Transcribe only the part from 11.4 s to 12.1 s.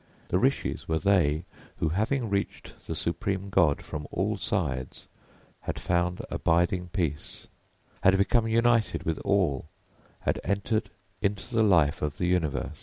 the life